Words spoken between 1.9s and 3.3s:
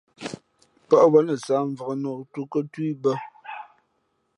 nǒktú tú i bᾱ.